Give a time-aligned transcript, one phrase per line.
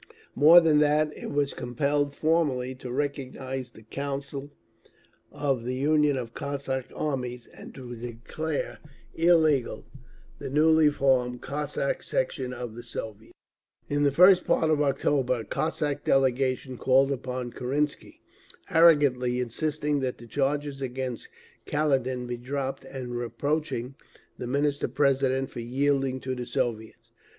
[0.33, 4.49] More than that, it was compelled formally to recognise the Council
[5.31, 8.79] of the Union of Cossack Armies, and to declare
[9.13, 9.85] illegal
[10.39, 13.35] the newly formed Cossack Section of the Soviets….
[13.89, 18.21] In the first part of October a Cossack delegation called upon Kerensky,
[18.71, 21.29] arrogantly insisting that the charges against
[21.67, 23.93] Kaledin be dropped, and reproaching
[24.35, 27.11] the Minister President for yielding to the Soviets.